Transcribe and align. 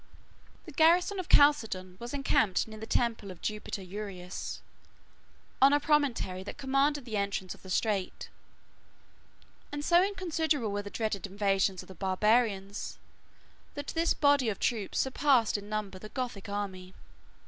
The 0.65 0.71
garrison 0.71 1.19
of 1.19 1.29
Chalcedon 1.29 1.97
was 1.99 2.11
encamped 2.11 2.67
near 2.67 2.79
the 2.79 2.87
temple 2.87 3.29
of 3.29 3.39
Jupiter 3.39 3.83
Urius, 3.83 4.59
on 5.61 5.73
a 5.73 5.79
promontory 5.79 6.41
that 6.41 6.57
commanded 6.57 7.05
the 7.05 7.17
entrance 7.17 7.53
of 7.53 7.61
the 7.61 7.69
Strait; 7.69 8.27
and 9.71 9.85
so 9.85 10.01
inconsiderable 10.03 10.71
were 10.71 10.81
the 10.81 10.89
dreaded 10.89 11.27
invasions 11.27 11.83
of 11.83 11.87
the 11.87 11.93
barbarians 11.93 12.97
that 13.75 13.89
this 13.89 14.15
body 14.15 14.49
of 14.49 14.57
troops 14.59 14.97
surpassed 14.97 15.55
in 15.55 15.69
number 15.69 15.99
the 15.99 16.09
Gothic 16.09 16.49
army. 16.49 16.95